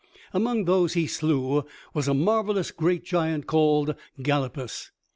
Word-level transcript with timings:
Among 0.33 0.65
those 0.65 0.93
he 0.93 1.05
slew 1.05 1.63
was 1.93 2.07
a 2.07 2.15
marvelous 2.15 2.71
great 2.71 3.03
giant 3.05 3.45
called 3.45 3.93
Galapus. 4.23 4.89